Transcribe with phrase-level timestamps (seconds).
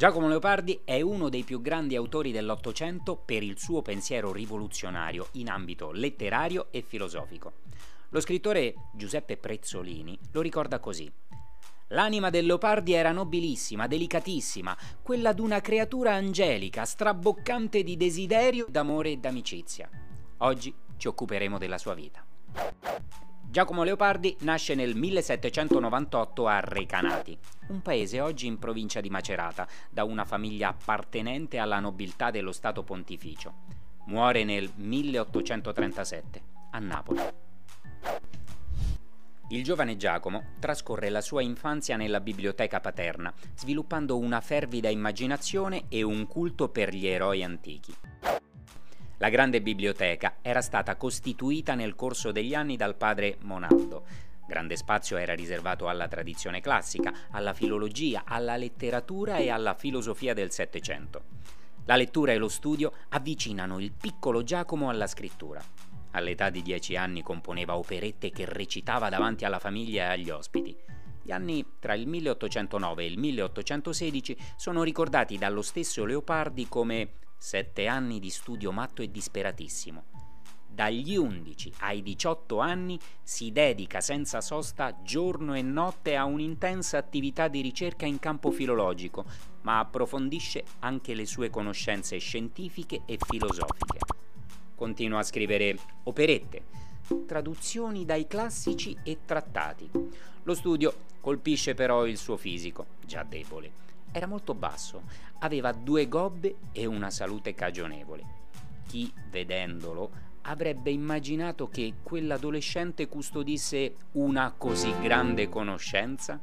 [0.00, 5.50] Giacomo Leopardi è uno dei più grandi autori dell'Ottocento per il suo pensiero rivoluzionario in
[5.50, 7.52] ambito letterario e filosofico.
[8.08, 11.12] Lo scrittore Giuseppe Prezzolini lo ricorda così.
[11.88, 19.16] L'anima del Leopardi era nobilissima, delicatissima, quella d'una creatura angelica, straboccante di desiderio, d'amore e
[19.18, 19.86] d'amicizia.
[20.38, 22.24] Oggi ci occuperemo della sua vita.
[23.50, 27.36] Giacomo Leopardi nasce nel 1798 a Recanati,
[27.70, 32.84] un paese oggi in provincia di Macerata, da una famiglia appartenente alla nobiltà dello Stato
[32.84, 33.52] Pontificio.
[34.06, 37.20] Muore nel 1837 a Napoli.
[39.48, 46.02] Il giovane Giacomo trascorre la sua infanzia nella biblioteca paterna, sviluppando una fervida immaginazione e
[46.02, 47.92] un culto per gli eroi antichi.
[49.22, 54.06] La grande biblioteca era stata costituita nel corso degli anni dal padre Monaldo.
[54.46, 60.50] Grande spazio era riservato alla tradizione classica, alla filologia, alla letteratura e alla filosofia del
[60.52, 61.22] Settecento.
[61.84, 65.62] La lettura e lo studio avvicinano il piccolo Giacomo alla scrittura.
[66.12, 70.74] All'età di dieci anni componeva operette che recitava davanti alla famiglia e agli ospiti.
[71.22, 77.10] Gli anni tra il 1809 e il 1816 sono ricordati dallo stesso Leopardi come
[77.42, 80.04] Sette anni di studio matto e disperatissimo.
[80.68, 87.48] Dagli 11 ai 18 anni si dedica senza sosta giorno e notte a un'intensa attività
[87.48, 89.24] di ricerca in campo filologico,
[89.62, 94.00] ma approfondisce anche le sue conoscenze scientifiche e filosofiche.
[94.74, 96.64] Continua a scrivere operette,
[97.26, 99.90] traduzioni dai classici e trattati.
[100.42, 105.02] Lo studio colpisce però il suo fisico, già debole era molto basso,
[105.40, 108.38] aveva due gobbe e una salute cagionevole.
[108.86, 110.10] Chi, vedendolo,
[110.42, 116.40] avrebbe immaginato che quell'adolescente custodisse una così grande conoscenza?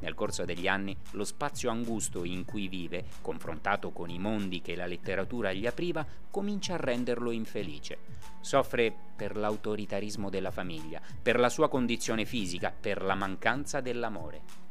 [0.00, 4.74] Nel corso degli anni lo spazio angusto in cui vive, confrontato con i mondi che
[4.74, 7.98] la letteratura gli apriva, comincia a renderlo infelice.
[8.40, 14.68] Soffre per l'autoritarismo della famiglia, per la sua condizione fisica, per la mancanza dell'amore.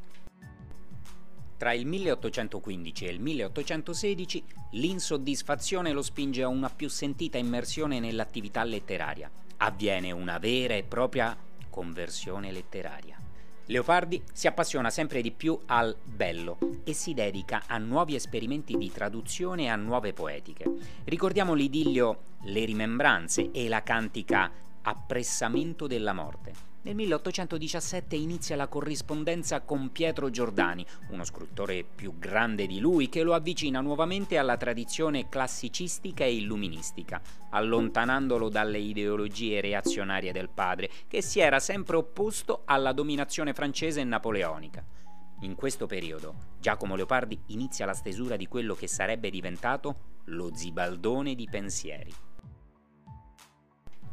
[1.60, 8.64] Tra il 1815 e il 1816 l'insoddisfazione lo spinge a una più sentita immersione nell'attività
[8.64, 9.30] letteraria.
[9.58, 11.36] Avviene una vera e propria
[11.70, 13.18] conversione letteraria.
[13.66, 18.90] Leopardi si appassiona sempre di più al bello e si dedica a nuovi esperimenti di
[18.90, 20.64] traduzione e a nuove poetiche.
[21.04, 24.50] Ricordiamo l'idillio Le rimembranze e la cantica
[24.84, 26.69] Appressamento della morte.
[26.90, 33.22] Nel 1817 inizia la corrispondenza con Pietro Giordani, uno scrittore più grande di lui che
[33.22, 41.22] lo avvicina nuovamente alla tradizione classicistica e illuministica, allontanandolo dalle ideologie reazionarie del padre, che
[41.22, 44.84] si era sempre opposto alla dominazione francese e napoleonica.
[45.42, 51.36] In questo periodo Giacomo Leopardi inizia la stesura di quello che sarebbe diventato lo zibaldone
[51.36, 52.29] di pensieri.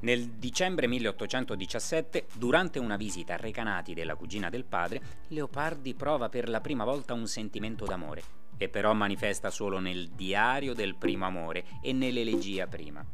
[0.07, 5.01] Nel dicembre 1817, durante una visita a Recanati della cugina del padre,
[5.31, 8.23] Leopardi prova per la prima volta un sentimento d'amore,
[8.57, 13.05] che però manifesta solo nel diario del primo amore e nell'elegia prima.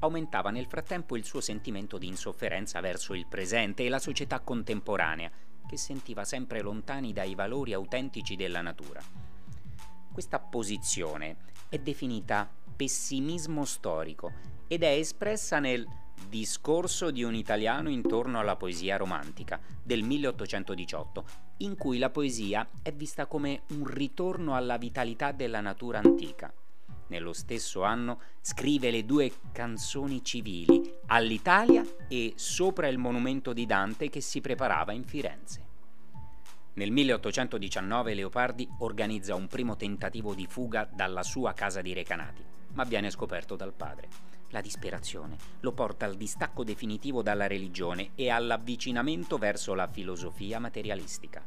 [0.00, 5.30] Aumentava nel frattempo il suo sentimento di insofferenza verso il presente e la società contemporanea,
[5.68, 9.00] che sentiva sempre lontani dai valori autentici della natura.
[10.12, 11.36] Questa posizione
[11.68, 14.32] è definita pessimismo storico
[14.66, 15.86] ed è espressa nel
[16.28, 21.24] Discorso di un italiano intorno alla poesia romantica del 1818,
[21.58, 26.52] in cui la poesia è vista come un ritorno alla vitalità della natura antica.
[27.08, 34.08] Nello stesso anno scrive le due canzoni civili all'Italia e sopra il monumento di Dante
[34.08, 35.62] che si preparava in Firenze.
[36.74, 42.42] Nel 1819 Leopardi organizza un primo tentativo di fuga dalla sua casa di Recanati,
[42.72, 44.08] ma viene scoperto dal padre.
[44.54, 51.42] La disperazione lo porta al distacco definitivo dalla religione e all'avvicinamento verso la filosofia materialistica.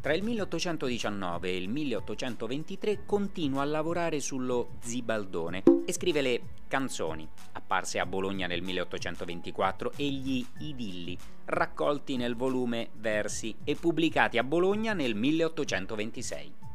[0.00, 7.28] Tra il 1819 e il 1823 continua a lavorare sullo Zibaldone e scrive le Canzoni,
[7.52, 14.44] apparse a Bologna nel 1824, e gli Idilli, raccolti nel volume Versi e pubblicati a
[14.44, 16.67] Bologna nel 1826.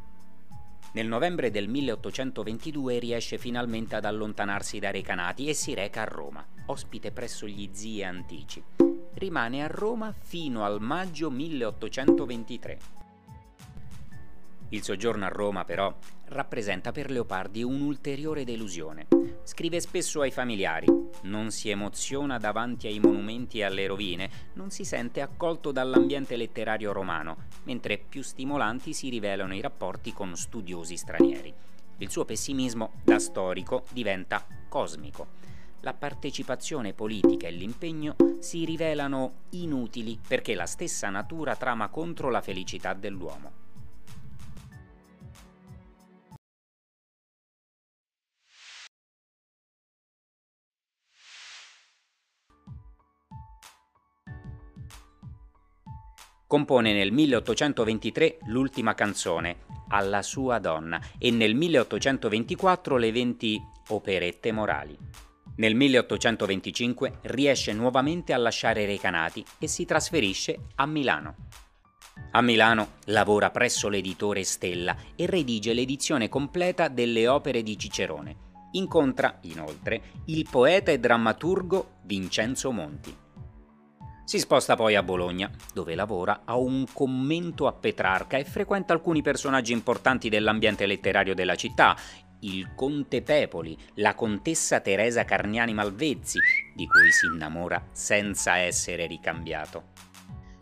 [0.95, 6.45] Nel novembre del 1822 riesce finalmente ad allontanarsi da Recanati e si reca a Roma,
[6.67, 8.63] ospite presso gli zii antici.
[9.15, 12.79] Rimane a Roma fino al maggio 1823.
[14.69, 15.91] Il soggiorno a Roma, però,
[16.25, 19.07] rappresenta per Leopardi un'ulteriore delusione.
[19.43, 20.87] Scrive spesso ai familiari,
[21.23, 26.91] non si emoziona davanti ai monumenti e alle rovine, non si sente accolto dall'ambiente letterario
[26.91, 31.53] romano, mentre più stimolanti si rivelano i rapporti con studiosi stranieri.
[31.97, 35.27] Il suo pessimismo da storico diventa cosmico.
[35.81, 42.41] La partecipazione politica e l'impegno si rivelano inutili perché la stessa natura trama contro la
[42.41, 43.72] felicità dell'uomo.
[56.53, 64.95] Compone nel 1823 l'ultima canzone, Alla sua donna, e nel 1824 le 20 operette morali.
[65.55, 71.35] Nel 1825 riesce nuovamente a lasciare Recanati e si trasferisce a Milano.
[72.33, 78.35] A Milano lavora presso l'editore Stella e redige l'edizione completa delle opere di Cicerone.
[78.73, 83.22] Incontra, inoltre, il poeta e drammaturgo Vincenzo Monti.
[84.25, 89.21] Si sposta poi a Bologna, dove lavora a un commento a Petrarca e frequenta alcuni
[89.21, 91.95] personaggi importanti dell'ambiente letterario della città,
[92.39, 96.39] il conte Pepoli, la contessa Teresa Carniani Malvezzi,
[96.73, 99.91] di cui si innamora senza essere ricambiato.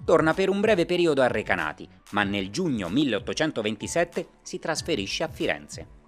[0.03, 6.00] Torna per un breve periodo a Recanati, ma nel giugno 1827 si trasferisce a Firenze.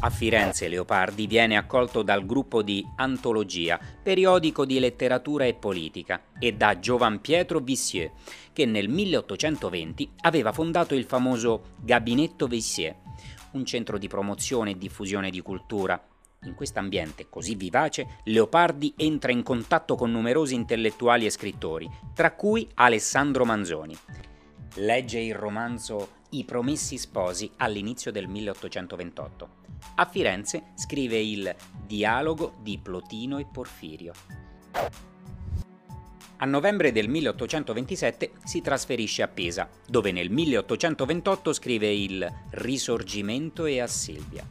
[0.00, 6.52] A Firenze Leopardi viene accolto dal gruppo di Antologia, periodico di letteratura e politica, e
[6.52, 8.12] da Giovan Pietro Vissier,
[8.52, 12.94] che nel 1820 aveva fondato il famoso Gabinetto Vissier,
[13.52, 16.00] un centro di promozione e diffusione di cultura.
[16.44, 22.30] In questo ambiente così vivace, Leopardi entra in contatto con numerosi intellettuali e scrittori, tra
[22.34, 23.98] cui Alessandro Manzoni.
[24.76, 29.66] Legge il romanzo I Promessi Sposi all'inizio del 1828
[29.96, 31.54] a Firenze scrive il
[31.86, 34.12] Dialogo di Plotino e Porfirio.
[36.40, 43.80] A novembre del 1827 si trasferisce a Pisa, dove nel 1828 scrive il Risorgimento e
[43.80, 44.46] a Silvia.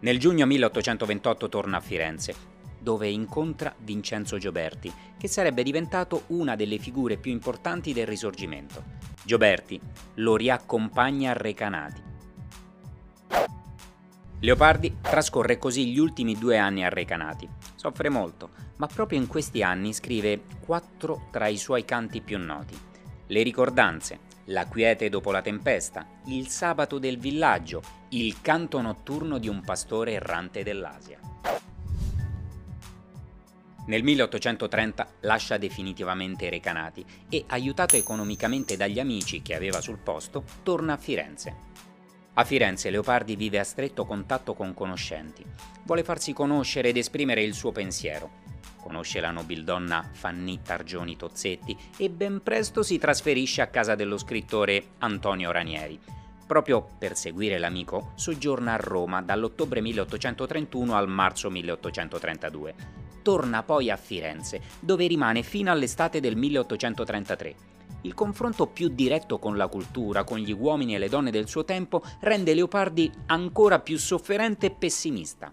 [0.00, 2.34] Nel giugno 1828 torna a Firenze,
[2.78, 8.84] dove incontra Vincenzo Gioberti, che sarebbe diventato una delle figure più importanti del Risorgimento.
[9.24, 9.80] Gioberti
[10.16, 12.08] lo riaccompagna a Recanati
[14.42, 17.46] Leopardi trascorre così gli ultimi due anni a Recanati.
[17.74, 22.74] Soffre molto, ma proprio in questi anni scrive quattro tra i suoi canti più noti.
[23.26, 29.46] Le ricordanze, La quiete dopo la tempesta, Il sabato del villaggio, Il canto notturno di
[29.46, 31.20] un pastore errante dell'Asia.
[33.86, 40.94] Nel 1830 lascia definitivamente Recanati e, aiutato economicamente dagli amici che aveva sul posto, torna
[40.94, 41.89] a Firenze.
[42.34, 45.44] A Firenze Leopardi vive a stretto contatto con conoscenti.
[45.84, 48.30] Vuole farsi conoscere ed esprimere il suo pensiero.
[48.80, 54.92] Conosce la nobildonna Fanny Targioni Tozzetti e ben presto si trasferisce a casa dello scrittore
[54.98, 55.98] Antonio Ranieri.
[56.46, 62.74] Proprio per seguire l'amico, soggiorna a Roma dall'ottobre 1831 al marzo 1832.
[63.22, 67.69] Torna poi a Firenze, dove rimane fino all'estate del 1833
[68.02, 71.64] il confronto più diretto con la cultura, con gli uomini e le donne del suo
[71.64, 75.52] tempo, rende Leopardi ancora più sofferente e pessimista.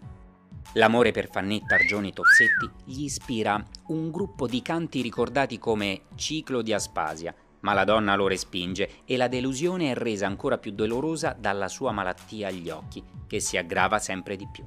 [0.74, 6.74] L'amore per Fannetta Argioni Tozzetti gli ispira un gruppo di canti ricordati come Ciclo di
[6.74, 11.68] Aspasia, ma la donna lo respinge e la delusione è resa ancora più dolorosa dalla
[11.68, 14.66] sua malattia agli occhi, che si aggrava sempre di più.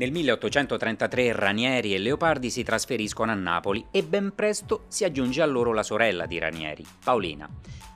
[0.00, 5.44] Nel 1833 Ranieri e Leopardi si trasferiscono a Napoli e ben presto si aggiunge a
[5.44, 7.46] loro la sorella di Ranieri, Paolina.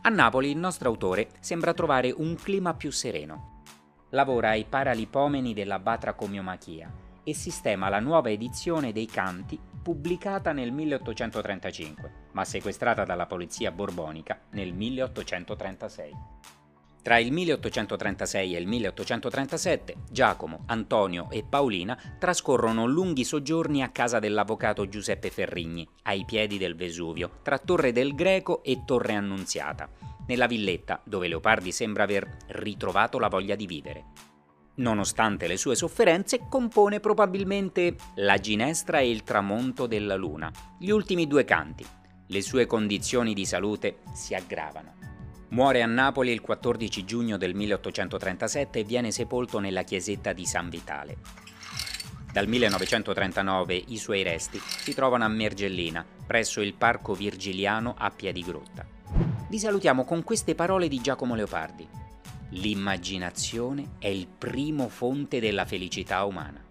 [0.02, 3.62] A Napoli il nostro autore sembra trovare un clima più sereno.
[4.10, 6.92] Lavora ai Paralipomeni della Batra Comiomachia
[7.24, 14.42] e sistema la nuova edizione dei canti pubblicata nel 1835, ma sequestrata dalla polizia borbonica
[14.50, 16.12] nel 1836.
[17.04, 24.18] Tra il 1836 e il 1837 Giacomo, Antonio e Paolina trascorrono lunghi soggiorni a casa
[24.18, 29.86] dell'avvocato Giuseppe Ferrigni, ai piedi del Vesuvio, tra Torre del Greco e Torre Annunziata,
[30.28, 34.04] nella villetta dove Leopardi sembra aver ritrovato la voglia di vivere.
[34.76, 41.26] Nonostante le sue sofferenze, compone probabilmente La ginestra e il tramonto della luna, gli ultimi
[41.26, 41.84] due canti.
[42.28, 45.13] Le sue condizioni di salute si aggravano.
[45.54, 50.68] Muore a Napoli il 14 giugno del 1837 e viene sepolto nella chiesetta di San
[50.68, 51.18] Vitale.
[52.32, 58.84] Dal 1939 i suoi resti si trovano a Mergellina, presso il Parco Virgiliano a Piedigrotta.
[59.48, 61.86] Vi salutiamo con queste parole di Giacomo Leopardi.
[62.48, 66.63] L'immaginazione è il primo fonte della felicità umana.